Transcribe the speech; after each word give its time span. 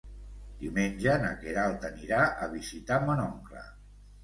Diumenge 0.61 1.17
na 1.25 1.29
Queralt 1.43 1.87
anirà 1.91 2.23
a 2.47 2.49
visitar 2.57 3.01
mon 3.07 3.25
oncle. 3.29 3.67